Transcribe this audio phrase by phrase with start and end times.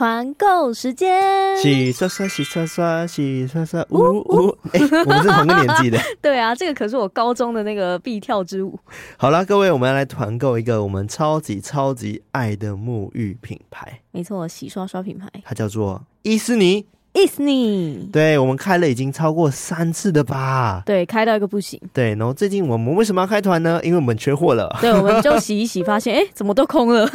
[0.00, 1.20] 团购时间，
[1.58, 4.58] 洗刷刷，洗刷刷，洗刷刷，呜呜！
[4.72, 5.98] 哎、欸， 我们是同个年纪的。
[6.22, 8.78] 对啊，这个可是我高中的那个必跳之舞。
[9.18, 14.00] 好了，各位，我们要来团购一个我们超级超级爱的沐浴品牌。
[14.10, 16.86] 没错，洗刷刷品牌，它叫做伊丝妮。
[17.12, 20.82] 伊丝妮，对，我们开了已经超过三次的吧？
[20.86, 21.78] 对，开到一个不行。
[21.92, 23.78] 对，然后最近我们为什么要开团呢？
[23.84, 24.74] 因为我们缺货了。
[24.80, 27.06] 对，我们就 洗一洗，发现哎，怎么都空了，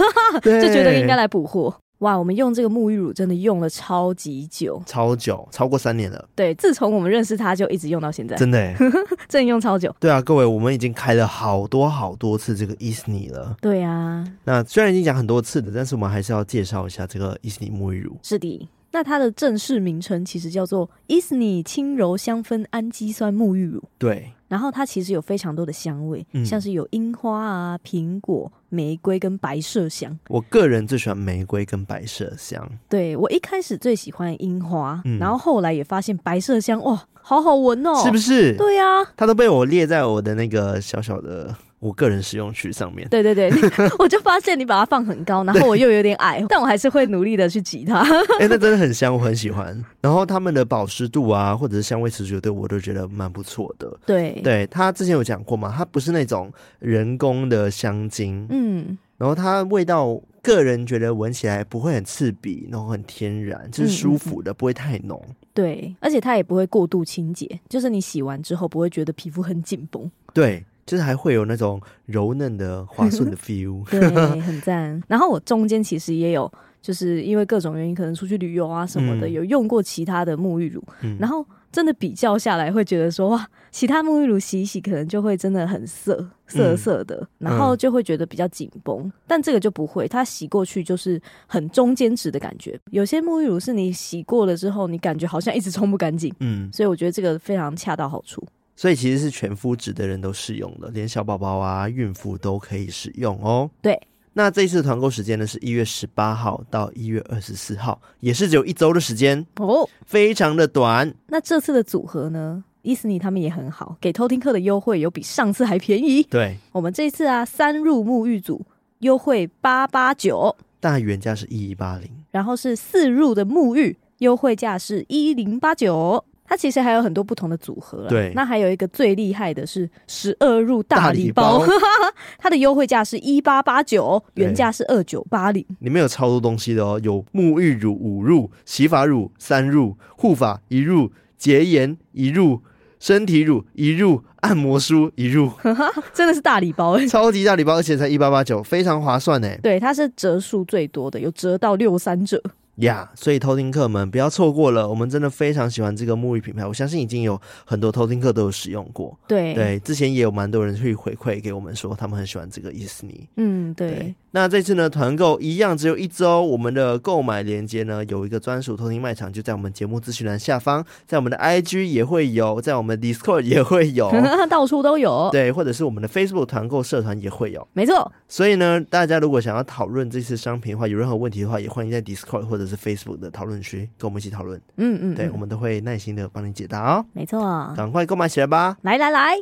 [0.43, 1.73] 就觉得应该来补货。
[1.99, 6.27] 哇，我们用这个沐浴乳真的用了超级久，超久，超过三年了。
[6.35, 8.73] 对，自从我们认识他，就一直用到现在，真的，
[9.29, 9.95] 真的用超久。
[9.99, 13.55] 对啊，各位，我们已经开了好多好多次这个伊丝妮了。
[13.61, 18.17] 对啊，那虽然已经讲很多次了，但是我们还是要介绍一下这个伊丝妮沐浴乳。
[18.21, 23.83] 是的，那它的正式名称其实叫做伊丝妮轻柔香氛氨基酸沐浴乳。
[23.97, 24.31] 对。
[24.47, 30.17] 然后它其实有非常多的香味，嗯、像是有樱花啊、苹果、玫瑰跟白麝香。
[30.29, 32.65] 我个人最喜欢玫瑰跟白麝香。
[32.87, 38.55] 对，我一开始最喜欢樱花，嗯、然后后来也发现白麝香，哇，好好闻哦，是不是？
[38.55, 41.53] 对呀、啊，它都被我列在我的那个小小的。
[41.79, 43.51] 我个人使用区上面，对对对，
[43.99, 47.99] 我就发现你把它放很高，然后我又有点矮， 但我还是会努力的去挤它。
[48.39, 49.83] 哎、欸，那真的很香，我很喜欢。
[50.01, 53.99] 然后他们的保湿度啊，或者是香味持久度我都觉得蛮不错的。
[54.05, 65.21] 对，对他之前有讲过嘛，它不是那种人工的香精，嗯，然后它味道，个人觉得闻起来不会很刺鼻，然后很天然，就是舒服的，嗯嗯不会太浓。
[65.53, 70.09] 对，而且它也不会过度清洁，就是你洗完之后不会觉得皮肤很紧绷。
[70.33, 70.65] 对。
[70.85, 74.01] 就是还会有那种柔嫩的滑顺的 feel，对，
[74.41, 75.01] 很赞。
[75.07, 89.01] 然后我中间其实也有，就是因为各种原因，可能出去旅游啊什么的，嗯、有用过其他的沐浴乳，嗯、然后真的比较下来，会觉得说哇，其他沐浴乳洗一洗，可能就会真的很涩涩涩的，嗯、然后就会觉得比较紧绷。
[89.05, 92.79] 嗯、但这个就不会，它洗过去就是很中间值的感觉。
[92.91, 98.45] 有些沐浴乳是你洗过了之后，你感觉好像一直冲不干净，嗯，所以我觉得这个非常恰到好处。
[98.75, 103.69] 所以其实是全肤质的人都适用的，连小宝宝啊、孕妇都可以使用哦。
[103.81, 103.99] 对，
[104.33, 111.13] 那这一次的团购时间呢，是一月十八号到一月二十四号，也是只有一周的时间哦，非常的短。
[111.27, 116.21] 那这次的组合呢，伊丝妮他们也很好，给偷听客的优惠有比上次还便宜。
[116.23, 118.65] 对，我们这次啊，三入沐浴组
[118.99, 126.23] 优惠八八九，但原价是一一八零，然后是四入的沐浴优惠价是一零八九。
[126.47, 128.31] 它其实还有很多不同的组合了，对。
[128.35, 131.65] 那还有一个最厉害的是十二入大礼包，
[132.37, 135.65] 它的优惠价是一八八九，原价是二九八零。
[135.79, 142.61] 里面有超多东西的哦，有沐浴乳五入，洗发乳三入，护发一入，洁颜一入，
[142.99, 145.51] 身体乳一入，按摩梳一入，
[146.13, 149.49] 真的是大礼包， 超级大礼包，而且才一八八九，非常划算呢。
[149.63, 152.39] 对，它是折数最多的，有折到六三折。
[152.77, 159.17] 呀，yeah, 所以偷听客们不要错过了，我们真的非常喜欢这个沐浴品牌，我相信已经有很多偷听客都有使用过。
[159.27, 163.27] 对对，之前也有蛮多人去回馈给我们说，他们很喜欢这个伊丝妮。
[163.37, 163.89] 嗯，对。
[163.89, 174.11] 对那这次呢，团购一样只有一周，我们的购买链接呢有一个专属偷听卖场，就在我们节目资讯栏下方，在我们的 IG 也会有，在我们 Discord 也会有，
[174.49, 175.29] 到处都有。
[175.31, 177.65] 对，或者是我们的 Facebook 团购社团也会有。
[177.71, 178.11] 没错。
[178.27, 184.59] 所以呢，大家如果想要讨论这次商品的话，有任何问题的话，也欢迎在 Discord 或者是 Facebook 的讨论区跟我们一起讨论。
[184.75, 187.05] 嗯，嗯嗯，对，我们都会耐心的帮你解答哦。
[187.13, 187.73] 没错。
[187.77, 188.75] 赶快购买起来吧！
[188.81, 189.35] 来来来，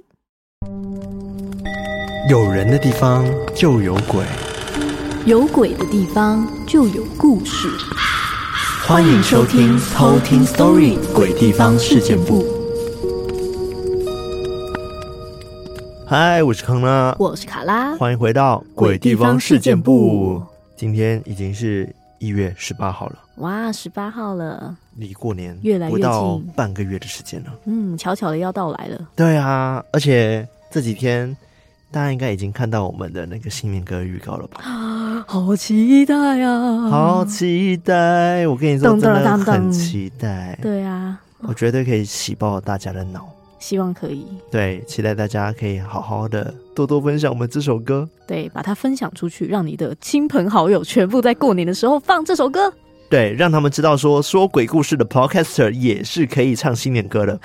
[2.30, 4.24] 有人的地方就有鬼。
[5.26, 7.70] 有鬼的地方就有故事，
[8.86, 12.44] 欢迎收听《偷听 Story 鬼地方事件部》。
[16.06, 20.40] 嗨，我是康拉，我是卡拉，欢迎回到《鬼地方事件部》。
[20.76, 27.54] 今天已经是一月十八号了，哇，十八号了，离过年越来越近，不到半个月的时间了。
[27.64, 29.00] 嗯，巧巧的要到来了。
[29.16, 31.34] 对啊，而且这几天。
[31.94, 34.62] 大家应该已经看到我们的那个新年歌预告了吧？
[35.28, 36.90] 好期待呀、啊！
[36.90, 38.48] 好期待！
[38.48, 40.58] 我跟你说，真的很期待。
[40.60, 43.30] 对啊，我绝对可以洗爆大家的脑。
[43.60, 44.26] 希望可以。
[44.50, 48.10] 对，期待大家可以好好的多多分享我们这首歌。
[48.28, 52.74] 对，把它分享出去，让你的亲朋好友全部在过年的时候放这首歌。
[53.14, 57.40] 对，让他们知道说说鬼故事的 podcaster 也是可以唱新年歌的，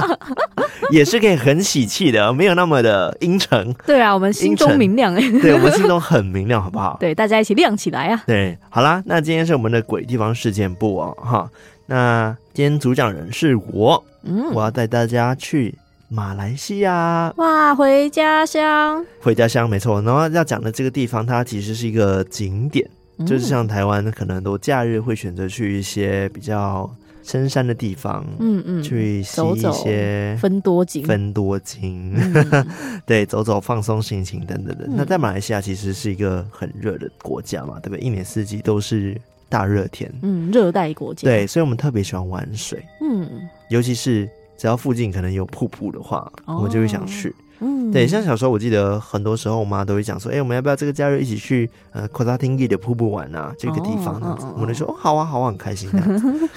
[0.92, 3.74] 也是可以很喜气的，没有那么的阴沉。
[3.86, 6.98] 对啊，我们心中明亮哎，对，我们心中很明亮，好不好？
[7.00, 8.22] 对，大家一起亮起来啊！
[8.26, 11.48] 对，好啦，那今天是我们的鬼地方事件部哦，哈，
[11.86, 15.74] 那今天主讲人是我，嗯，我要带大家去
[16.10, 20.02] 马来西亚，哇，回家乡，回家乡没错。
[20.02, 22.86] 然后要讲的这个地方，它其实是一个景点。
[23.18, 26.90] 就是像台湾可能都假日会选择去一些比较
[27.22, 32.14] 深山的地方，嗯嗯，去吸一些分多精，分多精，
[33.06, 34.86] 对，走走放松心情等等的。
[34.88, 38.00] 那在马来西亚其实是一个很热的国家嘛，对不对？
[38.00, 39.18] 一年四季都是
[39.48, 43.26] 大热天，嗯，热带国家，对，所以我们特别喜欢玩水，嗯，
[43.70, 44.28] 尤其是
[44.58, 47.34] 只要附近可能有瀑布的话，我们就会想去。
[47.64, 53.54] 嗯，对，像小时候我记得很多时候我妈都会讲说，哎、欸，我们要不要这个假日一起去呃 Kota Tinggi 的瀑布玩啊？
[53.58, 54.20] 这个地方
[54.54, 56.00] 我们就说哦，好啊，好啊，很开心的。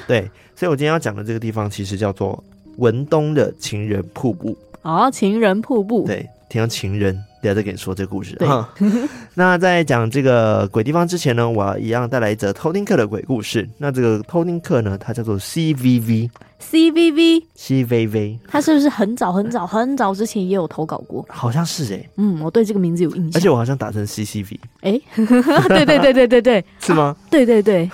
[0.05, 2.43] 对，所以我今天要讲的这个地方其实叫做
[2.75, 4.57] 文东的情人瀑布。
[4.81, 6.05] 哦，情人瀑布。
[6.05, 7.23] 对，听到情人。
[7.41, 8.35] 等下再跟你说这个故事。
[8.37, 8.67] 哈，
[9.35, 13.67] 那在讲这个鬼地方之前呢，我要一样带来一则偷听课的鬼故事。
[13.77, 21.23] 那这个偷听课呢，它叫做 C V V C V V C V V，它是不是很早很早很早之前也有投稿过？
[21.29, 25.01] 好像是哎、欸，嗯，我对这个名字有印象，而且我好像打成 C C V，哎、欸，
[25.69, 27.15] 对对对对对对，是吗？
[27.29, 27.89] 对对对，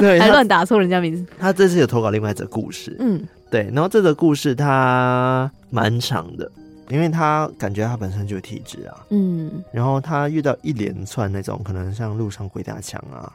[0.00, 1.24] 对， 还乱打错人家名字。
[1.38, 6.50] 他这次有投稿另外一则故事，嗯，对，然后这则故事它蛮长的。
[6.88, 13.32] 因为他感觉他本身就有体质啊，嗯，然后他遇到一连串那种可能像路上鬼打墙啊，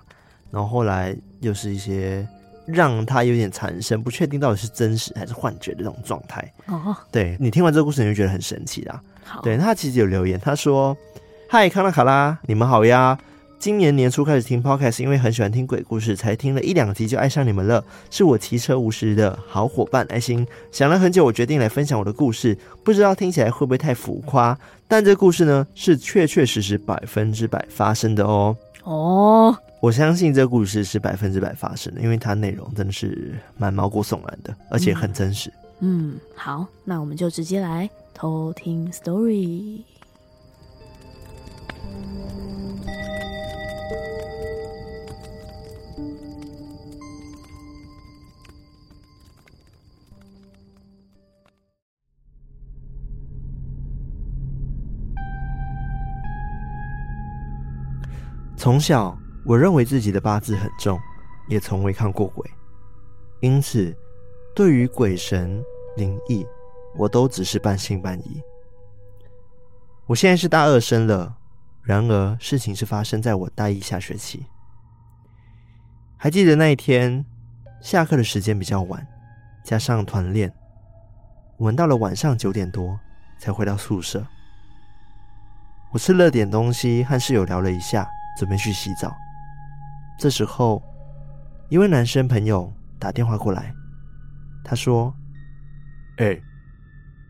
[0.51, 2.27] 然后后来又是一些
[2.65, 6.53] 让他有点产生不确定到底是真实还是幻觉的这种状态。
[6.67, 9.01] 哦，对，你听完这个故事你就觉得很神奇啦。
[9.23, 10.95] 好，对，他其实有留言，他说
[11.49, 13.17] ：“嗨，康纳卡拉，你们好呀。”
[13.63, 17.81] 今年年初开始听 Podcast，因为很喜欢听鬼故事，才听了一两集就爱上你们了。
[18.11, 20.45] 是我骑车无时的好伙伴，爱心。
[20.69, 22.57] 想了很久，我决定来分享我的故事。
[22.83, 24.59] 不知道听起来会不会太浮夸？
[24.85, 28.53] 但这故事呢，是确确实实百分之百发生的哦。
[28.83, 35.49] 哦，我相信这故事是百分之百发生的，因为它内容真的是蛮毛骨悚然的，而且很真实。
[35.79, 39.79] 嗯，嗯，好，那我们就直接来偷听 story。
[58.63, 59.13] 从小，
[59.43, 60.97] 我认为自己的八字很重，
[61.49, 62.49] 也从未看过鬼，
[63.41, 63.93] 因此
[64.55, 65.61] 对于鬼神
[65.97, 66.47] 灵异，
[66.95, 68.41] 我都只是半信半疑。
[70.05, 71.35] 我现在是大二生了，
[71.81, 74.45] 然而事情是发生在我大一下学期。
[76.15, 77.25] 还记得那一天，
[77.81, 79.05] 下课的时间比较晚，
[79.65, 80.49] 加上团练，
[81.57, 82.97] 我们到了晚上九点多
[83.37, 84.25] 才回到宿舍。
[85.91, 88.09] 我吃了点东西，和室友聊了一下。
[88.35, 89.15] 准备去洗澡，
[90.17, 90.81] 这时候，
[91.69, 93.71] 一位男生朋友打电话过来，
[94.63, 95.13] 他说
[96.17, 96.41] ：“哎、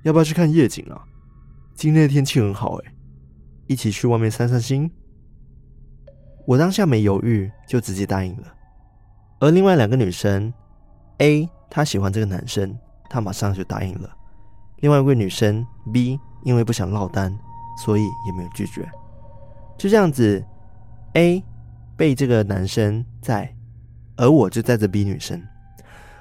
[0.03, 1.03] 要不要去看夜景啊？
[1.75, 2.93] 今天的天气很好，哎，
[3.67, 4.89] 一起去外面散散心。”
[6.47, 8.47] 我当下没犹豫，就直接答应了。
[9.39, 10.53] 而另外两个女生
[11.17, 12.77] ，A 她喜欢这个男生，
[13.09, 14.09] 她马上就答应了；
[14.77, 17.37] 另外一位女生 B 因为不想落单，
[17.83, 18.89] 所以也没有拒绝。
[19.77, 20.41] 就这样子。
[21.13, 21.43] A
[21.95, 23.55] 被这个男生载，
[24.15, 25.41] 而我就载着 B 女生。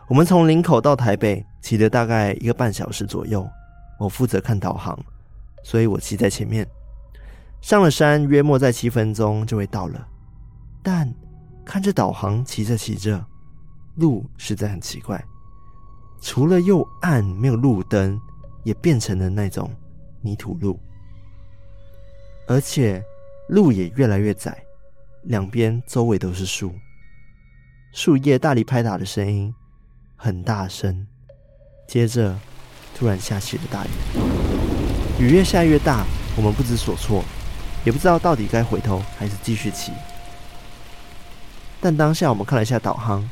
[0.09, 3.49] 我们从林口到台北骑了大概一个半小时左右。
[3.99, 4.99] 我负责看导航，
[5.63, 6.67] 所以我骑在前面。
[7.61, 10.09] 上了山，约莫在七分钟就会到了。
[10.83, 11.09] 但
[11.65, 13.25] 看着导航，骑着骑着，
[13.95, 15.25] 路实在很奇怪，
[16.21, 18.21] 除了又暗没有路灯，
[18.65, 19.71] 也变成了那种
[20.21, 20.79] 泥土路，
[22.49, 23.01] 而且
[23.49, 24.61] 路也越来越窄。
[25.25, 26.75] 两边周围都是树，
[27.93, 29.55] 树叶大力拍打的声音
[30.17, 31.07] 很大声。
[31.87, 32.37] 接着，
[32.95, 33.89] 突然下起了大雨，
[35.21, 36.05] 雨越下越大，
[36.37, 37.23] 我们不知所措，
[37.85, 39.93] 也不知道到底该回头还是继续骑。
[41.81, 43.29] 但当下我们看了一下导航，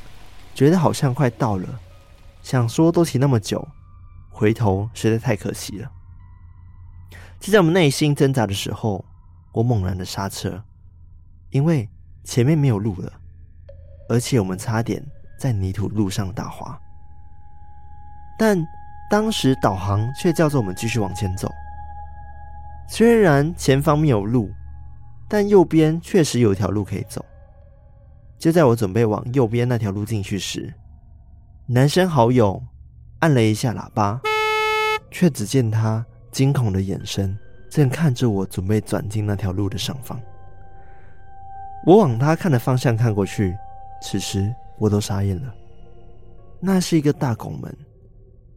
[0.54, 1.80] 觉得好像快到了，
[2.42, 3.66] 想说都骑那么久，
[4.28, 5.90] 回头实在太可惜了。
[7.40, 9.04] 就在我们内心挣扎的时候，
[9.52, 10.62] 我猛然的刹车。
[11.50, 11.88] 因为
[12.25, 13.12] 前面没有路了，
[14.09, 15.04] 而且我们差点
[15.38, 16.80] 在泥土路上打滑，
[18.38, 18.57] 但
[19.11, 21.50] 当时导航却叫做我们继续往前走。
[22.88, 24.50] 虽然前方没有路，
[25.28, 27.25] 但右边确实有一条路可以走。
[28.38, 30.73] 就在我准备往右边那条路进去时，
[31.66, 32.62] 男生好友
[33.19, 34.21] 按了一下喇叭，
[35.11, 37.37] 却只见他惊恐的眼神
[37.69, 40.21] 正看着我，准备转进那条路的上方。
[41.87, 43.54] 我往他看的方向看过去，
[44.02, 45.54] 此时我都傻眼了。
[46.60, 47.75] 那是一个大拱门，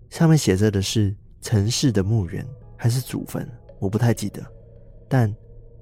[0.10, 3.50] 上面写着的是城市的墓园还是祖坟，
[3.80, 4.44] 我不太记得，
[5.08, 5.34] 但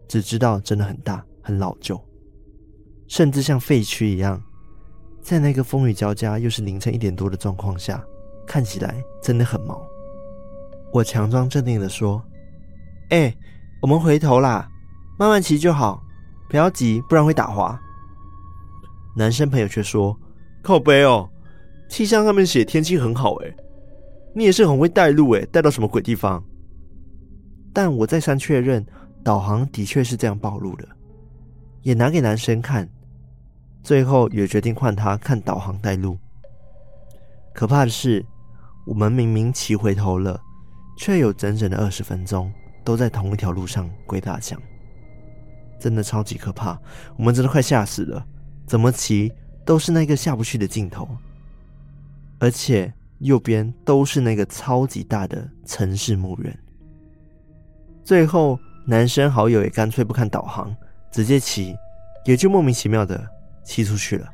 [0.08, 2.00] 只知道真的很大，很老旧。
[3.08, 4.42] 甚至像废墟一样，
[5.22, 8.04] 在那个风雨交加又是凌晨一点多的状况下，
[8.46, 9.82] 看起来真的很毛。
[10.94, 12.24] 我强装镇定的说
[13.10, 13.36] ：“哎、
[13.82, 14.70] 我们回头啦，
[15.18, 16.04] 慢慢骑就好，
[16.52, 17.80] 不要急，不然会打滑。”
[19.16, 20.14] 男生朋友却说
[20.62, 21.30] ：“靠北哦，
[21.90, 23.56] 气象上面写天气很好，诶，
[24.36, 26.44] 你也是很会带路，诶，带到什么鬼地方？”
[27.72, 28.86] 但我再三确认，
[29.24, 30.86] 导航的确是这样暴露的，
[31.84, 32.86] 也拿给男生看，
[33.82, 36.18] 最后也决定换他看导航带路。
[37.54, 38.26] 可怕的是，
[38.86, 40.38] 我们明明骑回头了。
[40.98, 42.52] 却有整整的二十分钟
[42.84, 44.62] 都在同一条路上鬼打墙，
[45.82, 46.80] 真的超级可怕。
[47.18, 48.24] 我们真的快吓死了，
[48.68, 49.34] 怎么骑
[49.66, 51.10] 都是那个下不去的尽头，
[52.40, 56.60] 而且右边都是那个超级大的城市墓园。
[58.04, 60.76] 最后，男生好友也干脆不看导航，
[61.12, 61.76] 直接骑，
[62.26, 63.28] 也就莫名其妙的
[63.64, 64.30] 骑出去了。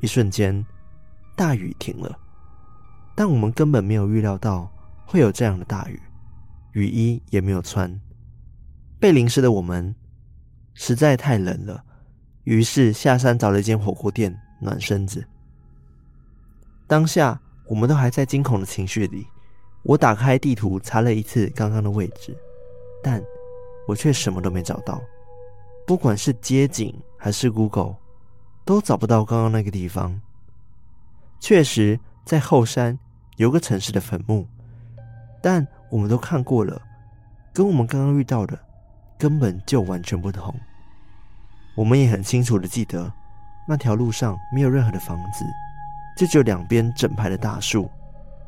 [0.00, 0.64] 一瞬间，
[1.34, 2.16] 大雨停了，
[3.14, 4.70] 但我们根本没有预料到。
[5.08, 6.02] 会有这样的大雨，
[6.72, 7.88] 雨衣也没有穿，
[8.98, 9.94] 被淋湿的我们
[10.74, 11.84] 实在太冷了，
[12.44, 15.26] 于是下山找了一间火锅店暖身子。
[16.86, 19.26] 当下我们都还在惊恐的情绪里，
[19.82, 22.36] 我打开地图查了一次刚刚的位置，
[23.02, 23.22] 但
[23.86, 25.02] 我却什么都没找到，
[25.86, 27.96] 不管是街景还是 Google，
[28.64, 30.20] 都找不到刚刚那个地方。
[31.38, 32.98] 确实，在后山
[33.36, 34.46] 有个城市的坟墓。
[35.42, 36.82] 但我们都看过了，
[37.52, 38.58] 跟我们刚刚遇到的
[39.18, 40.54] 根本就完全不同。
[41.76, 43.12] 我们也很清楚的记得，
[43.68, 45.44] 那条路上没有任何的房子，
[46.16, 47.90] 就只有两边整排的大树，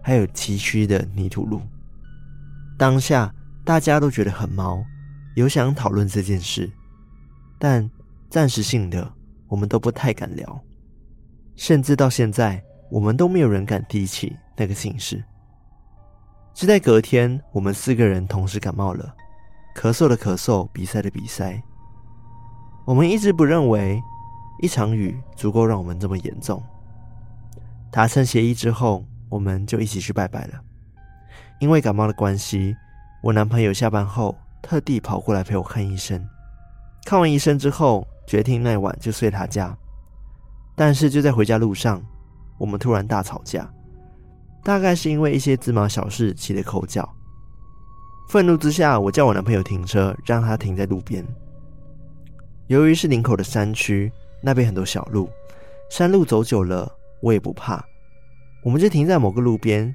[0.02, 1.60] 还有崎岖的泥土路。
[2.78, 3.32] 当下
[3.64, 4.82] 大家都觉得很毛，
[5.34, 6.70] 有想讨论这件事，
[7.58, 7.90] 但
[8.30, 9.12] 暂时性的
[9.48, 10.60] 我们都不太敢聊，
[11.56, 15.22] 甚至到现在我们都没有人敢提起那个姓氏。
[16.54, 19.14] 就在隔天，我们四个人同时感冒了，
[19.78, 21.62] 咳嗽的咳嗽，鼻塞的鼻塞。
[22.85, 24.02] 我们一直不认为
[24.61, 26.61] 一场雨足够让我们这么严重。
[27.92, 30.54] 达成协议之后，我们就一起去拜拜了。
[31.61, 32.75] 因为感冒的关系，
[33.23, 36.28] 我男朋友下班后特地跑过来陪我看医生。
[37.04, 39.78] 看完医生之后，决定那晚就睡他家。
[40.75, 42.02] 但是就在回家路上，
[42.58, 43.73] 我们突然大吵架。
[44.64, 47.08] 大概是因为一些芝麻小事起了口角，
[48.28, 51.25] 愤怒之下，我叫我男朋友停车，让他停在路边。
[52.66, 55.30] 由于是林口的山区，那边很多小路，
[55.88, 56.92] 山路走久了，
[57.23, 57.82] 我也不怕，
[58.62, 59.94] 我们就停在某个路边。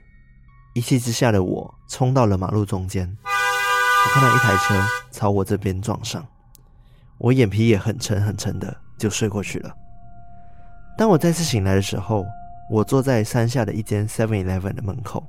[0.74, 6.26] 一气之下的我冲到了马路中间，我看到一台车朝我这边撞上，
[7.20, 9.72] 我眼皮也很沉很沉的就睡过去了。
[10.98, 12.26] 当我再次醒来的时候，
[12.72, 15.24] 我坐在山下的一间 Seven Eleven 的门口，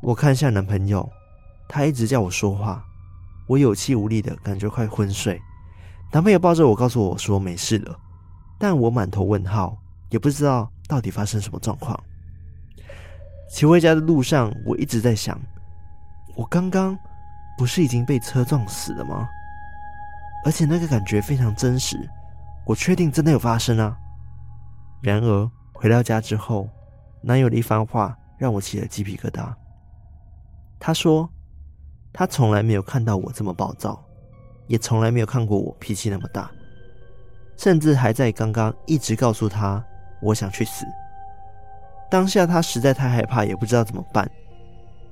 [0.00, 1.10] 我看向男朋友，
[1.74, 2.84] 他一直叫我说话，
[3.46, 5.40] 我有气无力的感觉快昏睡。
[6.12, 7.98] 男朋友抱着我告诉我说没事了，
[8.58, 9.74] 但我满头问号，
[10.10, 11.98] 也不知道到底发生什么状况。
[13.50, 15.40] 骑回家的路上，我一直在想，
[16.36, 16.94] 我刚刚
[17.56, 19.26] 不是已经被车撞死了吗？
[20.44, 21.96] 而且那个感觉非常真实，
[22.66, 23.96] 我确定真的有发生啊。
[25.00, 25.50] 然而。
[25.72, 26.68] 回到家之后，
[27.22, 29.52] 男友的一番话让我起了鸡皮疙瘩。
[30.78, 31.28] 他说，
[32.12, 34.04] 他从来没有看到我这么暴躁，
[34.66, 36.50] 也从来没有看过我脾气那么大，
[37.56, 39.84] 甚至还在刚刚一直告诉他
[40.20, 40.84] 我想去死。
[42.10, 44.30] 当下他实在太害怕，也不知道怎么办。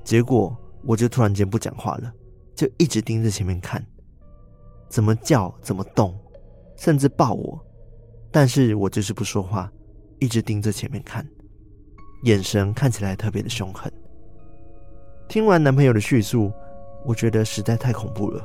[0.04, 0.54] 结果
[0.84, 2.12] 我就突然间不讲话了，
[2.54, 3.84] 就一直盯着前面看，
[4.88, 6.14] 怎么叫怎么动，
[6.76, 7.58] 甚至抱我，
[8.30, 9.70] 但是我就是不说话。
[10.18, 11.26] 一直盯着前面看，
[12.24, 13.90] 眼神看起来特别的凶狠。
[15.28, 16.52] 听完男朋友的叙述，
[17.04, 18.44] 我觉得实在太恐怖了。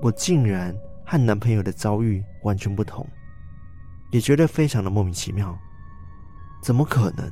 [0.00, 3.06] 我竟然和男朋友的遭遇完全不同，
[4.10, 5.56] 也觉得非常的莫名其妙。
[6.62, 7.30] 怎么可能？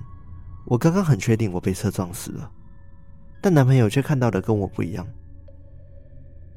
[0.65, 2.51] 我刚刚很确定我被车撞死了，
[3.43, 5.07] 但男朋友却看到的跟我不一样。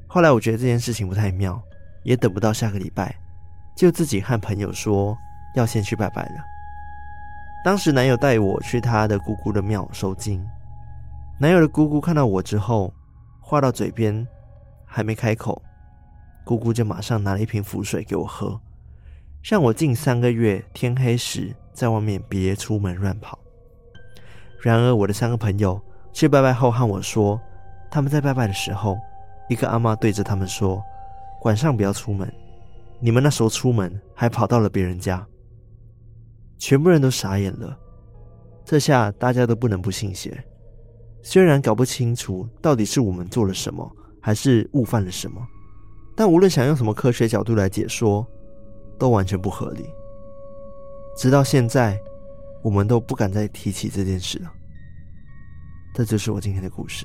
[0.06, 1.60] 后来我觉得这件事情不太妙，
[2.04, 3.14] 也等不到下个礼拜，
[3.76, 5.16] 就自己和朋友说
[5.56, 6.44] 要先去拜拜了。
[7.64, 10.46] 当时男友带我去他的姑姑的庙收惊，
[11.40, 12.94] 男友的姑姑看到我之后，
[13.48, 14.26] 话到嘴边
[14.84, 15.62] 还没开口，
[16.44, 18.60] 姑姑就马上拿了一瓶符水给我喝，
[19.40, 23.38] 让我近三个月天黑时在外面别出门乱跑。
[24.60, 25.80] 然而我的三个朋友
[26.12, 27.40] 去拜拜后和我说，
[27.88, 28.98] 他们在拜拜的时候，
[29.48, 30.82] 一个阿嬷对着他们说，
[31.44, 32.28] 晚上不要出门，
[32.98, 35.24] 你们那时候出门还跑到了别人家。”
[36.58, 37.78] 全部人都傻眼了，
[38.64, 40.44] 这下大家都不能不信邪。
[41.28, 45.44] 虽然搞不清楚到底是我们做了什么，还是误犯了什么，
[46.14, 48.24] 但无论想用什么科学角度来解说，
[48.96, 49.84] 都完全不合理。
[51.16, 51.98] 直到现在，
[52.62, 54.52] 我们都不敢再提起这件事了。
[55.92, 57.04] 这就是我今天的故事。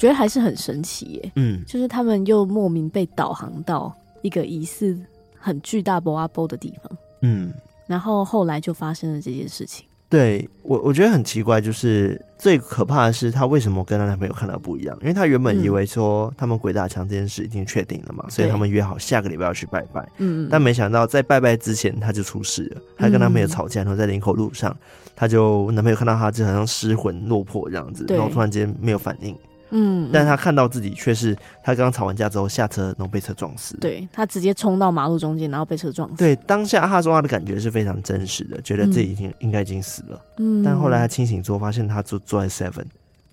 [0.00, 4.98] 觉得还是很神奇耶，嗯，就是他们又莫名被导航到一个疑似
[5.38, 7.52] 很巨大波阿波的地方，嗯，
[7.86, 9.84] 然后后来就发生了这件事情。
[10.08, 14.96] 对我，我觉得很奇怪，就是最可怕的是她为什么跟她男朋友看到不一样？
[15.02, 20.08] 因为她原本以为说他们鬼打墙这件事已经确定了嘛，嗯、所以他们约好下个礼拜要去拜拜。
[20.16, 24.76] 嗯，但没想到在拜拜之前她就出事了，她跟男朋友吵架，然后在林口路上，
[25.14, 29.36] 他就男朋友看到她就好像失魂落魄这样子，然后突然间没有反应。
[29.70, 33.76] 嗯，但他看到自己却是他刚刚吵完架之后下车，然后被车撞死。
[33.78, 36.16] 对，他直接冲到马路中间，然后被车撞死。
[36.16, 40.20] 对，当下他说他的感觉是非常真实的，觉得自己已经、嗯、应该已经死了。
[40.38, 42.84] 嗯，但后来他清醒之后，发现他坐坐在 Seven，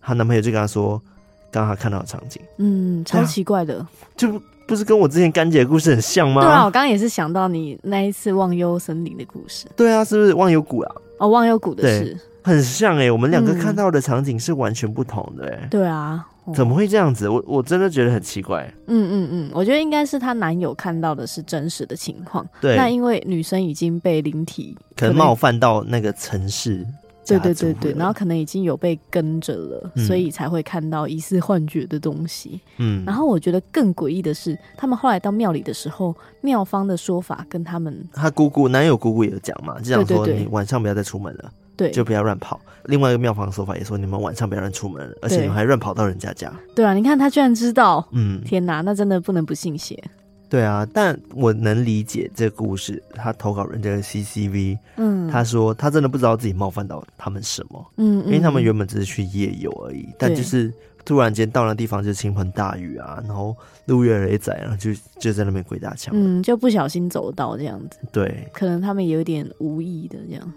[0.02, 1.02] 她男朋友就跟他说，
[1.52, 6.42] 刚刚他看到的场景，嗯，超奇怪的，就不是跟我之前干姐的故事很像吗？
[6.42, 9.66] 对啊，我刚刚也是想到你那一次忘忧森林的故事。
[9.76, 10.96] 对啊，是不是忘忧谷啊？
[11.20, 12.16] 哦，忘忧谷的事
[12.48, 15.68] 很像哎、欸，我们两个看到的场景是完全不同的哎、欸。
[15.70, 16.26] 对啊。
[16.56, 17.28] 怎么会这样子？
[17.28, 18.64] 我我真的觉得很奇怪。
[18.86, 22.48] 嗯嗯嗯，我觉得应该是她男友看到的是真实的情况。
[22.62, 26.88] 对，那因为女生已经被灵体可能冒犯到那个城市，
[27.26, 32.62] 对对对对，然后可能已经有被跟着了，嗯、所以才会看到疑似幻觉的东西。
[32.78, 41.52] 嗯，然后我觉得更诡异的是，他们后来到庙里的时候，庙方的说法跟他们，他姑姑男友姑姑也有讲嘛，这样说你晚上不要再出门了。
[41.78, 42.60] 对，就不要乱跑。
[42.86, 46.52] 另外一个妙方的说法也说，你们晚上不要乱出门，而且你们还乱跑到人家家。
[46.74, 50.02] 对啊，你看他居然知道，嗯，天哪，那真的不能不信邪。
[50.50, 53.04] 对啊，但我能理解这个故事。
[53.14, 63.54] 他投稿人家的 CCV，嗯，他说他真的不知道自己冒犯到他们什么，嗯，因为他们原本只是去夜游而已，但就是突然间到那地方就倾盆大雨啊，然后
[63.88, 68.00] 路越雷仔，然后就就在那边鬼打墙，嗯，就不小心走到这样子。
[68.14, 70.54] 对，可能他们有点无意的这样。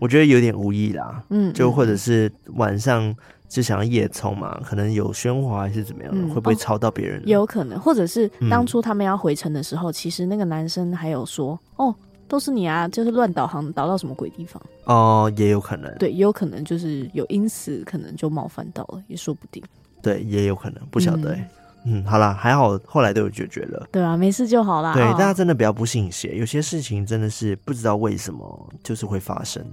[0.00, 3.14] 我觉得有点无意啦，嗯，就或者是晚上
[3.50, 7.22] 就想要夜冲嘛，可能有喧哗还是怎么样的，嗯、会不会吵到别人？
[7.26, 11.94] 有可能，或者是当初他们要回城的时候，嗯、其实那个男生还有说：“哦，
[12.26, 19.62] 都是你啊，就是乱导航，导到什么鬼地方？”哦，也有可能，对，也有可能就是有因此可能就冒犯到了，也说不定。
[20.00, 21.48] 对，也有可能，不晓得、欸。
[21.84, 23.86] 嗯，嗯，好啦，还好后来都有解决了。
[23.92, 24.94] 对啊，没事就好啦。
[24.94, 29.64] 对，大家真的不要不信邪，有些事情真的是不知道为什么就是会发生。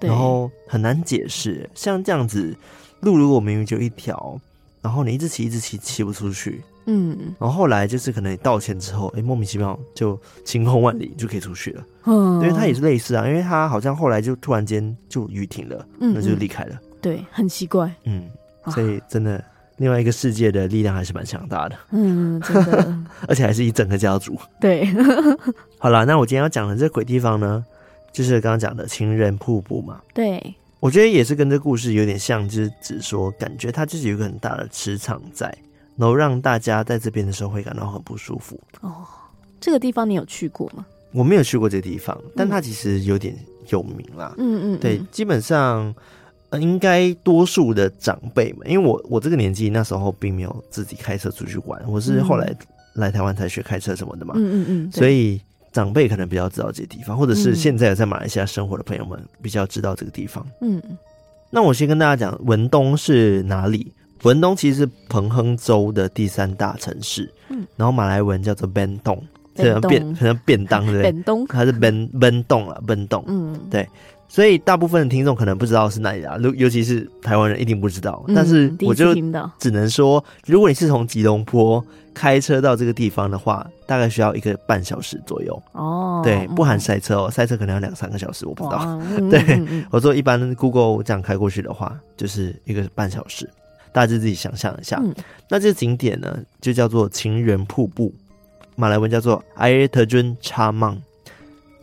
[0.00, 2.56] 然后很难解释，像这样子，
[3.00, 4.40] 路如果明明就一条，
[4.80, 18.28] 然后你一直骑一直骑骑不出去，嗯，然后后来就是可能你道歉之后，哎，莫名其妙就晴空万里就可以出去了，嗯，因为它也是类似啊，因为它好像后来就突然间就雨停了，嗯，那就离开了，对，很奇怪，嗯，
[18.68, 19.44] 所以真的
[19.78, 24.86] 另外一个世界的力量还是蛮强大的，嗯，真的， 而且还是一整个家族，对，
[25.78, 27.64] 好了，那我今天要讲的这鬼地方呢？
[28.18, 35.56] 就是刚刚讲的情人瀑布嘛，对，我觉得也是跟这故事有点像，就是只说感觉它就是有一个很大的磁场在，
[35.94, 38.60] 然后让大家在这边的时候会感到很不舒服。
[38.80, 39.06] 哦，
[39.60, 40.84] 这个地方你有去过吗？
[41.12, 43.36] 我没有去过这个地方，但它其实有点
[43.68, 44.34] 有名啦。
[44.36, 45.94] 嗯嗯，对，基本上
[46.50, 52.52] 呃应该多数的长辈们，因为我我这个年纪那时候并没有自己开车出去玩，我是后来
[52.94, 54.34] 来台湾才学开车什么的嘛。
[54.36, 55.40] 嗯嗯嗯，所以。
[55.72, 60.44] 长辈可能比较知道这个地方，或者是现在在马来西亚生活的朋友们比较知道这个地方。
[60.60, 60.82] 嗯，
[61.50, 63.92] 那我先跟大家讲，文东是哪里？
[64.22, 67.32] 文东其实是彭亨州的第三大城市。
[67.50, 69.20] 嗯，然后马来文叫做 Bentong，
[69.56, 71.12] 可能便可能便当对不对？
[71.22, 73.88] 东还是 Ben Bentong 啊？Bentong，嗯，对。
[74.30, 78.22] 所以大部分的听众可能不知道是哪里啊，尤尤其是台湾人一定不知道。
[78.34, 79.14] 但是我就
[79.58, 81.82] 只能说，如果你是从吉隆坡
[82.18, 85.62] 开车到这个地方的话，大概需要一个半小时左右。
[85.70, 89.00] 哦，对，不含塞车哦，塞车可能要两三个小时，我不知道。
[89.30, 93.48] 对，我说一般 Google 这样开过去的话，就是一个半小时，
[93.92, 95.00] 大家就自己想象一下。
[95.48, 98.12] 那这个景点呢，就叫做情人瀑布，
[98.74, 100.98] 马来文叫做 Air Terjun Chamang，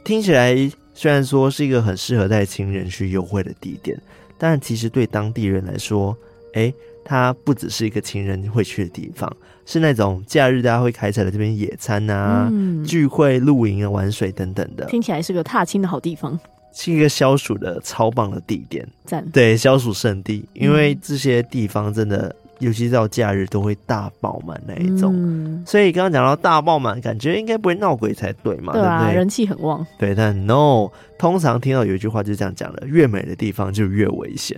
[0.04, 0.70] 听起来。
[0.98, 4.02] 虽然说是一个很适合带情人去幽会的地点，
[4.38, 6.16] 但其实对当地人来说，
[6.54, 9.30] 哎，它不只是一个情人会去的地方，
[9.66, 14.86] 是那种假日大家会开车来这边野餐啊、嗯、聚会、露营啊、玩水等等的。
[14.86, 16.40] 听起来是个踏青的好地方，
[16.72, 18.88] 是一个消暑的超棒的地点。
[19.06, 22.34] 赞，对，消暑圣地，因为这些地方真的。
[22.60, 28.72] 尤其到假日都会大爆满那一种，嗯、所以刚刚讲到大爆满，感觉应该不会闹鬼才对嘛？
[28.72, 29.18] 对啊，对不对？
[29.18, 29.86] 人气很旺。
[30.00, 30.88] 对，但 no，
[31.20, 34.58] 通常听到有一句话就是这样讲的：越美的地方就越危险。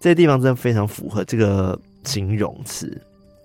[0.00, 3.00] 这地方真的非常符合这个形容词，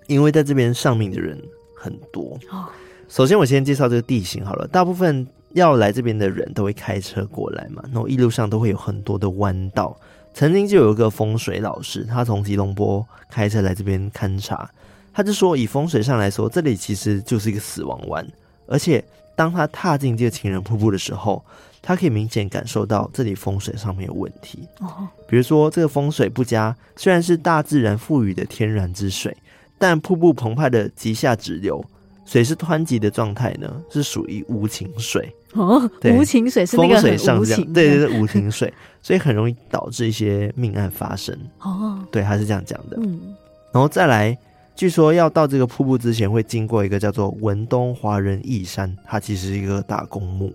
[0.06, 1.40] 因为在这边上命的人
[1.76, 2.38] 很多。
[2.50, 2.68] 哦、
[3.08, 9.96] 首先我先介绍这个地形好了，大部分要来这边的人都会开车过来嘛，然后一路上都会有很多的弯道。
[10.34, 14.70] 曾经就有一个风水老师，他从吉隆坡开车来这边勘察，
[15.12, 18.26] 他就说，以风水上来说，这里其实就是一个死亡湾。
[18.66, 19.04] 而且
[19.36, 21.44] 当他踏进这个情人瀑布的时候，
[21.82, 24.66] 他可以明显感受到这里风水上面有问题。
[24.80, 29.36] 哦，比如说这个风水不佳，虽然是大自然赋予的天然之水，
[29.82, 31.84] 但瀑布澎湃的急下直流，
[32.24, 35.28] 水是湍急的状态呢，是属于无情水。
[35.54, 41.36] 哦，对无情水是那个很无情，对对对，无情水， 所以很容易导致一些命案发生。
[41.58, 42.96] 哦，对，他是这样讲的。
[43.00, 43.34] 嗯，
[43.72, 44.38] 然后再来，
[44.76, 50.54] 据说要到这个瀑布之前，会经过一个叫做文东华人义山，它其实是一个大公墓。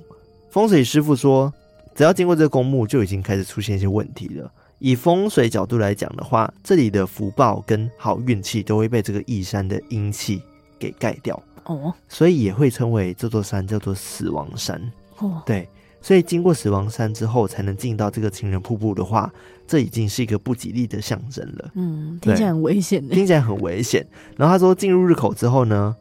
[0.49, 1.53] 风水师傅说，
[1.93, 4.49] 只要经过这个公墓，就已经开始出现一些问题了。
[4.79, 10.41] 以风水角度来讲的话，这里的福报跟好运气都会被这个义山的阴气
[10.77, 11.41] 给盖掉。
[11.65, 14.79] 哦，所以也会称为这座山叫做死亡山。
[15.17, 15.67] 哦，对，
[15.99, 19.29] 所以经过死亡山之后，才能进到这个情人瀑布的话，
[19.67, 21.71] 这已经是一个不吉利的象征了。
[21.73, 23.09] 嗯，听起来很危险。
[23.09, 24.05] 听起来很危险。
[24.37, 25.93] 然后他说，进入入口之后呢，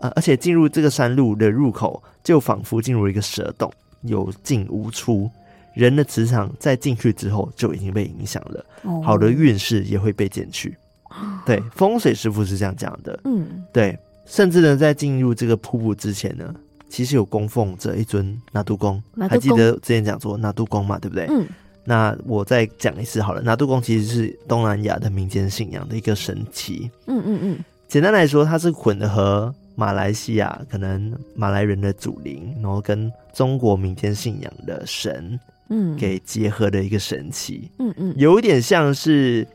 [0.00, 5.30] 呃，而且进入这个山路的入口，就仿佛进入一个蛇洞，有进无出。
[5.74, 10.76] 人的磁场在进去之后就已经被影响了，哦，好的运势也会被减去。
[11.46, 13.20] 对，风水师傅是这样讲的。
[13.24, 13.98] 嗯，对。
[14.26, 16.54] 甚至呢，在进入这个瀑布之前呢，
[16.88, 21.26] 其实有供奉着一尊拿督公，还记得之前讲说拿督公嘛，对不对？
[21.28, 21.46] 嗯。
[21.84, 26.90] 那我再讲一次好了，拿督公其实是东南亚的民间信仰的一个神奇。
[27.06, 27.58] 嗯嗯嗯。
[27.86, 37.68] 简单来说，它是混合马来西亚可能马来人的祖灵，然后跟中国民间信仰的神，嗯，给结合的一个神祇。
[37.78, 38.14] 嗯嗯。
[38.16, 39.46] 有一点像是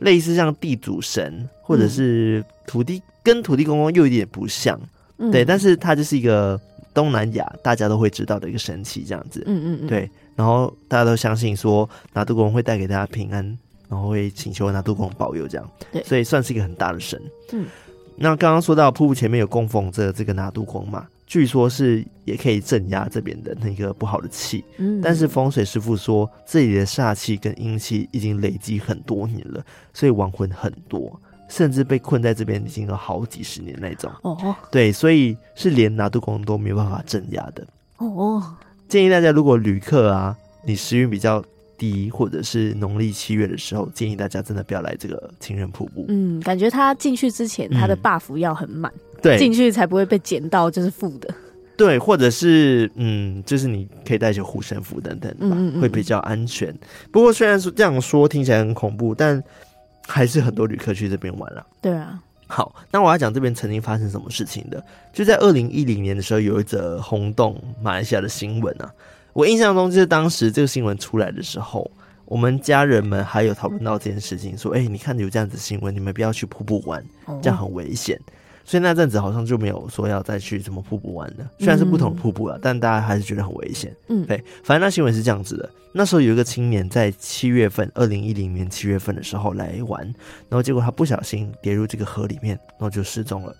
[0.00, 3.02] 类似像地主神，或者是土地。
[3.26, 4.80] 跟土地公公又有点不像，
[5.18, 6.56] 嗯、对，但是它就是一个
[6.94, 13.44] 东南亚大家都会知道的一个神祇这样子，嗯嗯嗯，对，然后大家都相信说拿督公会带给大家平安，
[13.88, 17.20] 然后会请求拿督公保佑这样，对，所以算是一个很大的神。
[17.50, 17.66] 嗯，
[18.14, 31.20] 那刚刚说到瀑布前面有供奉着这个拿督公嘛，据说是也可以镇压这边的那个不好的气，嗯，但是风水师傅说这里的煞气跟阴气已经累积很多年了，所以亡魂很多。
[31.48, 37.64] 甚至被困在这边已经有好几十年那种哦，对，所以是连拿督公都没有办法镇压的
[37.98, 38.42] 哦。
[38.88, 41.40] 建议大家，如果旅客啊，你时运比较
[41.78, 46.04] 低，或者是农历七月的时候，建议大家真的不要来这个情人瀑布。
[46.08, 51.34] 嗯，感觉他进去之前，他的 buff 要很满，对，进去才不会被捡到就是负的。
[51.76, 56.74] 对，或者是嗯，就是你可以带些护身符等等吧，嗯嗯嗯，会比较安全。
[57.10, 59.42] 不过虽然说这样说听起来很恐怖，但。
[60.08, 61.66] 还是很多旅客去这边玩了。
[61.80, 64.80] 对啊，好，那我要讲这边曾经发生什么事情的。
[65.12, 68.88] 就在二零一零年的时候，有一则轰动马来西亚的新闻啊。
[69.32, 71.90] 我印象中就是当时这个新闻出来的时候，
[72.24, 77.04] 我们家人们还有讨论到这件事情，说：“哎、欸，你看有这样子新闻，你们不要去瀑布玩，
[77.42, 78.16] 这样很危险。”
[78.66, 83.94] 所以那阵子好像就没有说要再去什么瀑布玩的，虽然是不同的瀑布了，嗯、但大家还是觉得很危险。
[84.08, 85.70] 嗯，对，反正那新闻是这样子的。
[85.92, 90.02] 那时候有一个青年在七月份，二零一零年七月份的时候来玩，
[90.48, 93.54] 然后结果他不小心跌入这个河里面，然后就失踪了。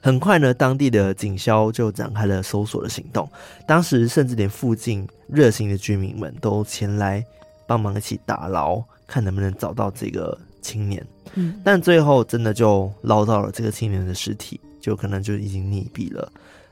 [0.00, 3.28] 很快呢，当地的警消就展开了搜索的行动，
[3.66, 7.24] 当时甚至连附近热心的居民们都前来
[7.66, 10.38] 帮忙一起打捞，看能不能找到这个。
[10.60, 11.02] 青年，
[11.34, 16.30] 嗯，但最后真的就捞到了这个青年的尸体，就可能就已经溺毙了。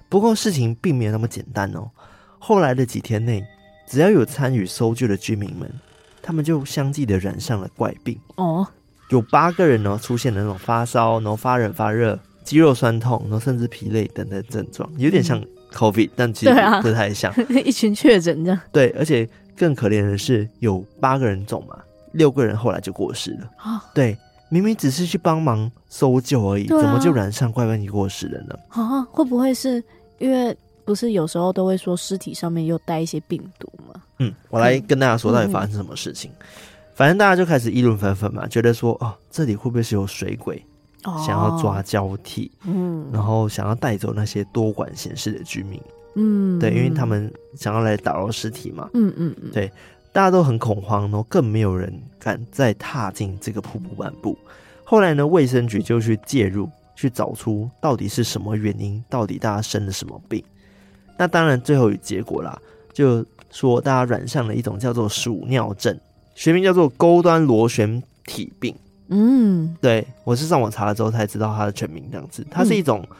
[0.08, 1.90] 不过事情并没有那么简单哦。
[2.38, 3.44] 后来的几天内，
[3.88, 5.68] 只要有参与搜救的居民们，
[6.22, 8.66] 他们就相继的染上了怪病哦。
[9.10, 15.42] 有八个人呢出现了那种发烧，然后发冷发热、肌肉酸痛，然后甚至疲累等等症状，有点像
[15.72, 17.32] COVID，、嗯、但其实不太像。
[17.32, 18.60] 啊、 一群确诊这样。
[18.72, 21.76] 对，而且更可怜的是，有八个人中嘛。
[22.12, 23.78] 六个人后来就过世了哦！
[23.92, 24.16] 对，
[24.48, 28.54] 明明只是去帮忙搜救而已，啊、怎么就染上怪问题过世了呢？
[28.68, 29.82] 啊，会不会是
[30.18, 34.00] 因为不是有时候都会说尸体上面又带一些病毒吗？
[34.18, 36.30] 嗯，我来跟大家说到底发生什么事情。
[36.38, 36.46] 嗯、
[36.94, 40.64] 反正大家就开始议论纷纷嘛，觉得说哦，这里会不会是有水鬼，
[41.04, 45.80] 哦、想要抓交替，嗯，然后想要带走那些多管闲事的居民，
[46.14, 49.70] 嗯，对，因为他们想要来打捞尸体嘛，嗯嗯嗯，对，
[50.16, 54.34] 大家都很恐慌，然后更没有人敢再踏进这个瀑布漫步。
[54.82, 60.42] 后来呢，卫生局就去介入，去找出到底是什么原因，到底大家生了什么病。
[61.18, 62.58] 那当然，最后有结果啦，
[62.94, 65.94] 就说大家染上了一种叫做鼠尿症，
[66.34, 68.74] 学名叫做钩端螺旋体病。
[69.08, 73.16] 嗯，对，我是上网查了之后才知道它的全名，这样子，它是一种、嗯、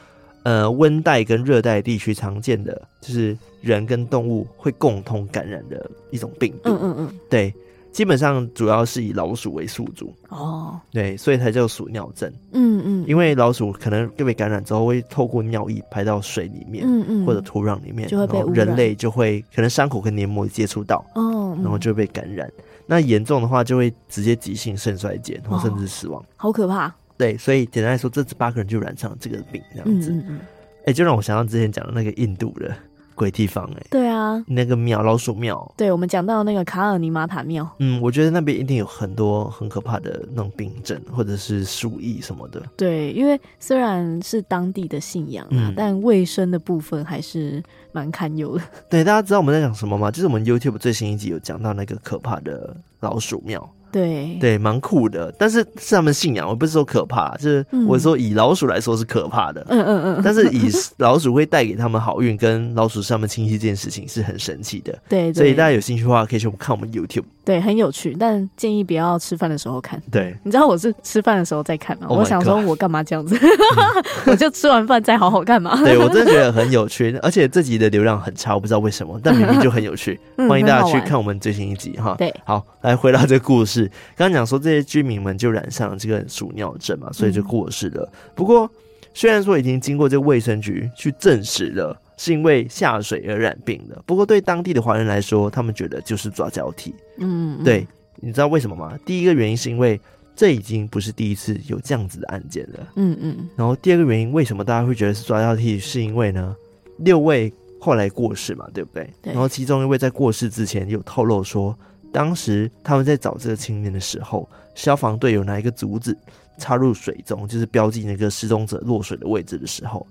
[0.47, 6.69] 呃温带跟热带地区常见的，就是人跟动物会共同感染的一种病毒。
[6.69, 7.53] 嗯嗯嗯，对。
[7.91, 12.31] 基本上主要是以老鼠为宿主哦，对，所以才叫鼠尿症。
[12.51, 22.47] 嗯嗯，因为老鼠可能被感染之后，会透过尿液排到水里面，嗯嗯，或者土壤里面，就会被人类就会可能伤口跟黏膜接触到哦，然后就会被感染。
[22.85, 26.23] 那严重的话，就会直接急性肾衰竭，然后甚至死亡。
[26.35, 26.93] 好可怕！
[27.17, 30.11] 对，所以简单来说，这八个人就染上了这个病，这样子。
[30.11, 30.39] 嗯嗯，
[30.85, 32.73] 哎，就让我想到之前讲的那个印度的。
[33.17, 42.61] 鬼地方哎、欸，对啊，那个庙老鼠庙，对，我们讲到那个卡尔尼玛塔庙，嗯，我觉得那边一定有很多很可怕的那种病症或者是鼠疫什么的。
[42.77, 47.59] 对，因为虽然是当地的信仰啊，嗯、但卫生的部分还是
[47.91, 48.63] 蛮堪忧的。
[48.87, 50.11] 对，大家知道我们在讲什么吗？
[50.11, 53.67] 就是我们 YouTube 最新一集有讲到那个可怕的老鼠庙。
[53.91, 54.37] 对。
[54.39, 67.23] 对，蛮酷的，但是是他们信仰，我不是说可怕，就是我说以老鼠来说是可怕的，嗯嗯嗯，但是以 老鼠会带给他们好运，跟老鼠是他们亲戚这件事情是很神奇的，对，对，所以大家有兴趣的话可以去看我们 YouTube。
[67.47, 69.97] 对，很有趣，但建议不要吃饭的时候看。
[70.11, 73.37] 对，你知道我是吃饭的时候在看吗？Oh、我想说，我干嘛这样子？
[73.37, 75.81] 嗯、 我就吃完饭再好好看嘛。
[75.81, 80.19] 对，我真的觉得很有趣，而且这集的流量很差，我不知道为什么，但明明就很有趣。
[80.35, 82.15] 嗯、欢迎大家去看我们最新一集哈。
[82.17, 83.85] 对，好，来回到这个故事，
[84.17, 88.03] 刚刚讲说这些居民们就染上了这个鼠尿症嘛，所以就过世了。
[88.11, 88.69] 嗯、不过，
[89.13, 91.97] 虽然说已经经过这个卫生局去证实了。
[92.17, 94.01] 是因为下水而染病的。
[94.05, 96.93] 不过对当地的华人来说，他们觉得就是抓交替。
[97.19, 98.97] 嗯，嗯，对，你知道为什么吗？
[99.05, 99.99] 第一个原因是因为
[100.35, 102.87] 这已经不是第一次有这样子的案件了。
[102.95, 103.47] 嗯嗯。
[103.55, 105.79] 然后第二个原因，为什么大家会觉得是抓交替？
[105.79, 106.55] 是因为呢，
[106.97, 109.07] 六位后来过世嘛，对不对？
[109.21, 109.33] 对。
[109.33, 111.77] 然后其中一位在过世之前有透露说，
[112.11, 116.17] 当时他们在找这个青年的时候，消防队有拿一个竹子
[116.57, 120.05] 插入水中，就是标记那个失踪者落水的位置的时候，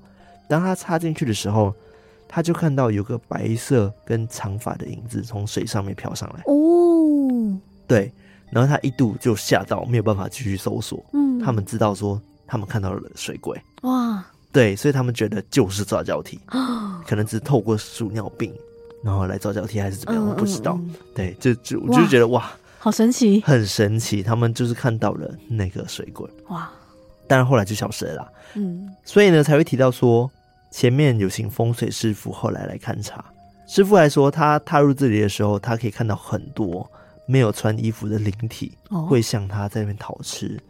[0.49, 1.75] 当他插进去的时候。
[2.37, 8.13] 他就看到有个白色跟长发的影子从水上面飘上来哦，对，
[8.51, 11.03] 然后他一度就吓到，没有办法继续搜索。
[11.15, 14.23] 嗯，他们知道说他们看到了水鬼哇，
[14.53, 16.39] 对，所以他们觉得就是抓交替，
[17.07, 18.53] 可能只是透过鼠尿病
[19.03, 20.79] 然后来抓交替还是怎么样，我不知道。
[21.15, 26.71] 对，就就我就觉得哇，好神奇，很神奇，他们就是看到了那个水鬼哇，
[27.27, 28.29] 但是后来就消失了啦。
[28.57, 30.31] 嗯，所以呢才会提到说。
[30.71, 33.25] 前面有请风水师傅，后来来勘察。
[33.67, 36.89] 师傅还说，他踏入这里的时候，他可以看到很多
[37.27, 38.73] 没有穿衣服的灵体
[39.09, 40.61] 会向他在那边讨吃。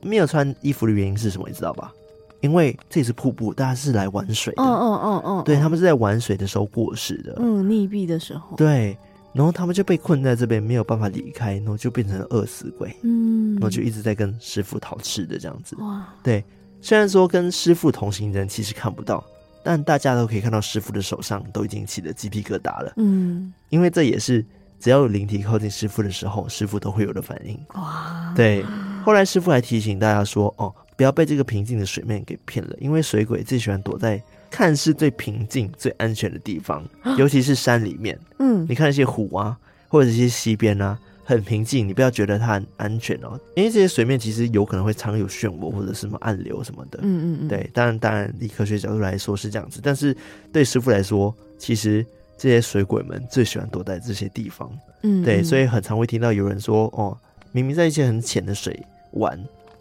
[0.00, 1.48] 没有穿衣服的原因是什么？
[1.48, 1.92] 你知道吧？
[2.40, 4.62] 因为这是瀑布，大家是来玩水的。
[4.62, 7.34] 嗯嗯嗯嗯，对，他们是在玩水的时候过世的。
[7.38, 8.56] 嗯，溺毙的时候。
[8.56, 8.96] 对，
[9.32, 12.94] 然后他们就被困在这边，没有办法离开，然后就变成了饿死鬼。
[13.02, 15.74] 嗯，然后就一直在跟师傅讨吃的这样子。
[15.76, 16.44] 哇，对，
[16.80, 19.22] 虽然说跟师傅同行人其实看不到。
[19.68, 24.46] 但大家都可以看到师傅的手上都已经起了鸡皮疙瘩了，嗯，因为这也是
[24.78, 27.58] 只要有灵体靠近师傅的时候，师傅都会有的反应。
[27.74, 28.64] 哇，对。
[29.04, 36.84] 后来师傅还提醒大家说：“哦，不要被这个平静的水面给骗了，因为水鬼最喜欢躲在看似最平静、最安全的地方，
[37.18, 38.16] 尤其是山里面。
[38.38, 40.96] 嗯，你看那些湖啊，或者一些溪边啊。”
[41.28, 47.00] 很平静，你不要觉得它很安全哦，因为这些水面其实有可能会藏有漩涡或者什么暗流什么的。
[47.02, 50.16] 嗯嗯嗯，对，当然当然，以科学角度来说是这样子，但是
[50.52, 52.06] 对师傅来说，其实
[52.38, 54.70] 这些水鬼们最喜欢躲在这些地方。
[55.02, 57.18] 嗯，对，所以很常会听到有人说，哦，
[57.50, 59.36] 明明在一些很浅的水玩。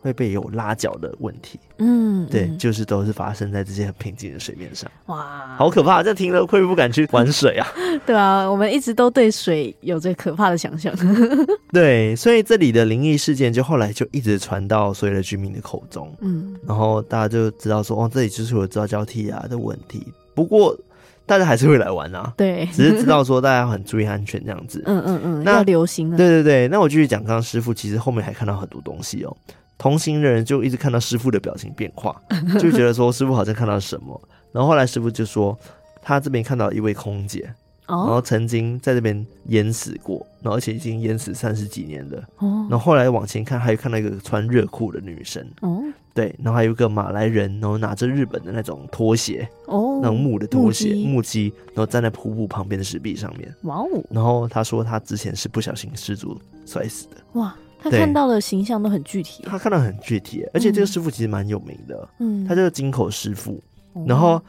[0.06, 4.90] 会被有拉脚的问题，嗯，对，就是都是发生在这些很平静的水面上。
[5.08, 6.04] 哇，好可怕！
[6.04, 7.68] 这听了会不敢去玩水啊？
[8.06, 10.94] 对啊，我们一直都对水有着可怕的想象。
[11.74, 20.06] 对，所以这里的灵异事件就后来就一直传到所有的居民的口中，嗯，然后大家就知道说，哦，这里就是有抓交替啊的问题。
[20.36, 20.78] 不过
[21.26, 24.84] 大家还是会来玩啊，对，只是知道说大家很注意安全这样子。
[24.86, 26.16] 嗯嗯嗯，那要流行了。
[26.18, 29.36] 对对对，那我继续讲，刚刚师傅其实后面还看到很多东西哦。
[29.78, 32.16] 同行的人就一直看到师傅的表情变化，
[32.60, 34.20] 就觉得说师傅好像看到什么。
[34.52, 35.58] 然后后来师傅就说，
[36.02, 37.54] 他这边看到一位空姐
[37.88, 42.18] 然后曾经在这边淹死过，然后而且已经淹死三十几年了。
[42.38, 45.46] 哦，然后后来往前看，还有看到一个穿热裤的女生。
[45.62, 53.54] 哦，对，然后还有一个马来人，然后拿着日本的那种拖鞋，哦，那种木的拖鞋木屐，然后站在瀑布旁边的石壁上面。
[53.64, 56.36] 哇哦，然后他说他之前是不小心失足
[56.66, 57.18] 摔死的。
[57.34, 57.56] 哇，
[57.90, 59.44] 他看到的形象都很具体。
[59.46, 63.62] 他看到很具体，而且这个师傅其实蛮有名的，嗯，他叫金口师傅。
[63.94, 64.42] 哦然后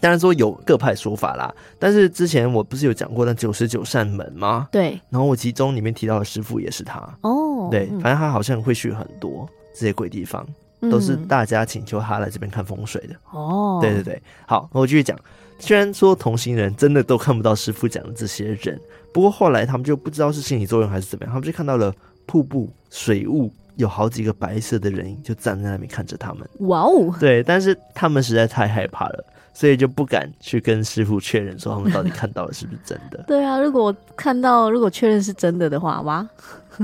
[0.00, 4.68] 当然说有各派说法啦，但是之前我不是有讲过那九十九扇门吗？
[4.70, 7.00] 对，然后我其中里面提到的师傅也是他。
[7.22, 10.46] 哦，对，嗯反正他好像会去很多这些鬼地方，
[10.90, 13.16] 都是大家请求他来这边看风水的。
[13.30, 15.18] 哦，对对对，好，那我继续讲。
[15.58, 18.78] 虽然说同行人真的都看不到师傅讲的这些人，
[19.12, 21.94] 不过后来他们就不知道是心理作用还是怎么样，他们就看到了
[22.26, 26.48] 瀑布水雾，有好几个白色的人影就站在那边看着他们。
[26.60, 33.24] 哇哦，对，但是他们实在太害怕了，所以就不敢去跟师傅确认说他们到底看到了是不是真的。
[33.28, 36.28] 对啊，如果我看到，如果确认是真的的话，哇，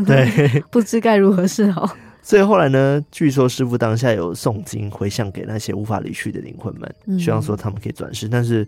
[0.07, 1.89] 对， 不知该如何是好。
[2.23, 8.67] 所以后来呢，据说师傅当下有诵经回向给那些无法离去的灵魂们，嗯希望说他们可以转世，但是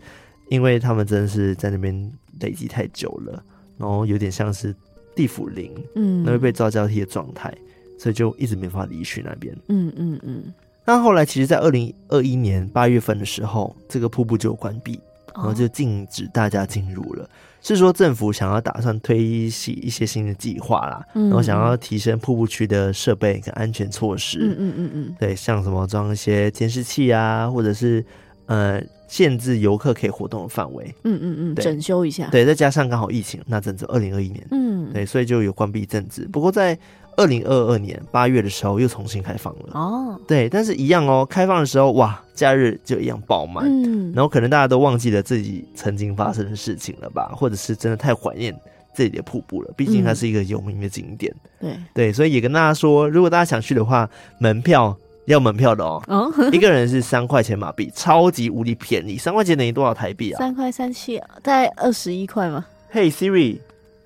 [0.48, 3.44] 因为他们真的是在那边累积太久了，
[3.76, 4.74] 然后有点像是
[5.14, 7.52] 地府灵，嗯，那会被遭交替的状态，
[7.98, 9.56] 所以就一直没法离去那边。
[9.68, 10.44] 嗯嗯嗯，
[10.84, 15.00] 那后来其实，在二零二一年八月份的时候，这个瀑布就关闭，
[15.34, 17.28] 然后就禁止大家进入了。
[17.64, 24.38] 是说政府想要打算推行一些新的计划啦，嗯然后想要提升瀑布区的设备跟安全措施。
[24.40, 28.04] 嗯嗯嗯嗯，对，像什么装一些监视器啊，或者是
[28.46, 30.82] 呃限制游客可以活动的范围。
[31.04, 36.26] 嗯嗯嗯，对整修一下。，对，再加上刚好疫情那阵子，二零二一年，嗯，对，所以就有关闭一阵子。
[36.32, 36.78] 不过在
[37.18, 39.72] 二零二二年八月的时候又重新开放了。
[39.74, 43.66] 哦，对，但是一样哦，开放的时候哇，假日就一样爆满。
[43.68, 48.58] 嗯，然后可能大家都忘记了自己曾经发生的事情了吧，或者是真的太怀念
[48.94, 51.30] 这里的瀑布了，毕竟它是一个有名的景点。
[51.60, 60.38] 对，对，所以也跟大家说，如果大家想去的话，门票要门票的哦，哦， 一个人是三块钱马币，超级无敌便宜，三块钱等于多少台币啊？
[60.38, 62.64] 三块三七，大概二十一块嘛。
[62.90, 63.58] 嘿、hey、Siri，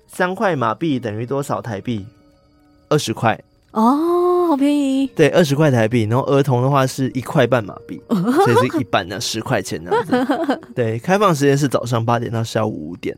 [0.07, 2.05] 三块马币等于多少台币？
[2.89, 3.39] 二十块。
[3.71, 5.05] 哦，好便宜。
[5.15, 10.61] 对，二十块台币，然后儿童的话是一块半马币， 所以是一半的十块钱这样子。
[10.73, 13.15] 对，开放时间是早上八点到下午五点，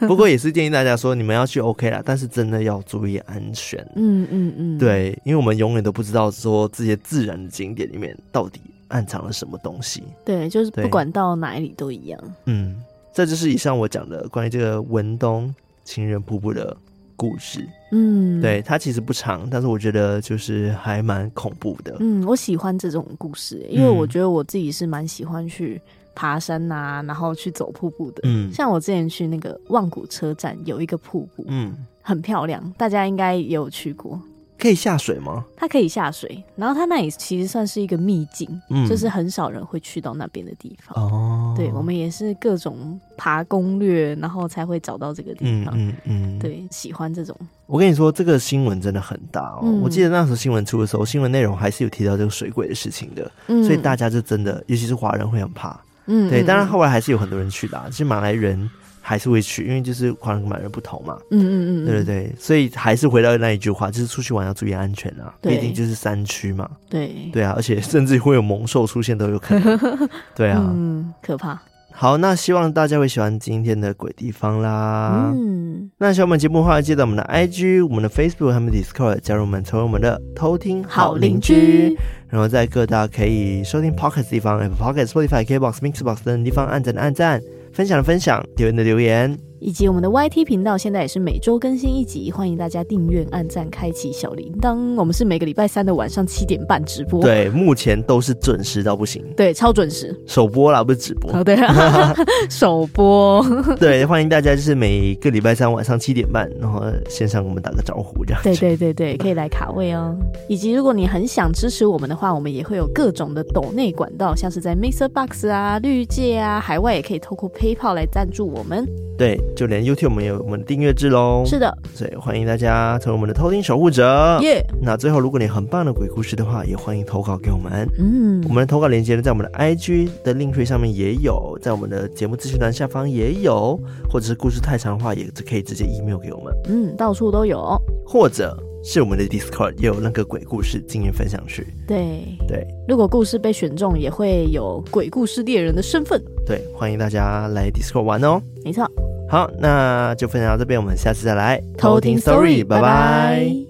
[0.00, 3.78] 不过也是建议大家说你们要去 OK 啦，但是真的要注意安全。
[3.94, 10.02] 嗯嗯嗯，对，因为我们永远都不知道说这些自然的景点里面到底暗藏了什么东西。
[10.24, 12.20] 对，就是不管到哪里都一样。
[12.46, 12.80] 嗯，
[13.12, 16.76] 这就是以上我讲的关于这个文东情人瀑布的
[17.20, 17.68] 故事。
[17.92, 21.94] 嗯，对，它其实不长，但是我觉得就是还蛮恐怖的。
[22.00, 25.78] 嗯，我喜欢这种故事，因为我觉得我自己是蛮喜欢去
[26.14, 28.22] 爬山呐、啊，然后去走瀑布的。
[28.24, 34.18] 嗯，像我之前去那个望古车站有一个瀑布，嗯，很漂亮，大家应该也有去过。
[34.60, 35.44] 可以下水吗？
[35.56, 41.02] 它可以下水，然后它那里其实算是一个秘境，嗯，就是很少人会去到那边的地方。
[41.02, 45.74] 哦，对，我们也是各种爬攻略，然后才会找到这个地方。
[45.76, 47.34] 嗯嗯嗯，对，喜欢这种。
[47.66, 49.60] 我跟你说，这个新闻真的很大哦。
[49.62, 55.80] 嗯、我记得那时候新闻出的时候，新闻内容还是有提到这个水鬼的事情的，嗯、所以大家就真的，尤其是华人会很怕。
[56.06, 58.68] 嗯，对，当然后来还是有很多人去的、啊，其实马来人。
[59.00, 61.16] 还是会去，因为就是华人跟马人不同嘛。
[61.30, 66.68] 嗯嗯嗯，对对对，所以还是回到那一句话，就是出去玩要注意安全啊，毕竟就是山区嘛。
[66.88, 69.78] 对对啊，而且甚至会有猛兽出现都有可能。
[70.36, 71.60] 对啊，嗯，可怕。
[71.92, 75.30] 好，那希望大家会喜欢今天的鬼地方啦。
[75.34, 81.94] 嗯，那喜欢我们节目的话，记得我们的 IG、我们的 Facebook 和 Discord 加入我们，成为我们的偷听好邻居。
[82.28, 87.42] 然后在各大可以收听 Podcast 地方，Apple Podcast、Spotify、KBox、Mixbox 等地方按赞的按赞。
[87.72, 94.94] 分享的分享，留言的留言，以及我们的 YT 频道，现在也是每周更新一集，欢迎大家订阅、按赞、开启小铃铛。
[94.96, 102.14] 我们是每个礼拜三的晚上七点半直播，对，目前都是准时到不行，对，超准时，首播啦，不是直播，哦、对、啊，
[102.48, 103.44] 首播，
[103.78, 110.16] 对，欢迎大家就是每个礼拜三晚上七点半，然后线上我们打个招呼，这样，对对对对，可以来卡位哦。
[110.48, 118.88] 以及如果你很想支持我们的话，我们也会有各种的抖内管道，像是在 Mixer Box 啊、绿界啊，海外也可以透过 PayPal 来赞助我们。
[119.20, 121.42] 对，就连 YouTube 我们有我们的订阅制喽。
[121.44, 124.38] 是的，所以欢迎大家成为我们的偷听守护者。
[124.40, 124.64] 耶！
[124.80, 127.86] 那最后，如果你很棒的鬼故事的话，也欢迎投稿给我们。
[127.98, 136.54] 嗯，我们的投稿链接呢，在我们的 IG 的 Linktree 上面也有，在我们的节目资讯栏下方也有，或者是故事太长的话，也可以直接 email 给我们。
[136.70, 137.78] 嗯，到处都有。
[138.06, 141.66] 或者是我们的 Discord 也有那个鬼故事经验分享区。
[141.86, 146.22] 对对，如果故事被选中，也会有鬼故事猎人的身份。
[146.46, 148.40] 对，欢迎大家来 Discord 玩哦。
[148.64, 148.90] 没错。
[149.28, 153.69] 好，那就分享到这边，我们下次再来偷听 story，拜拜。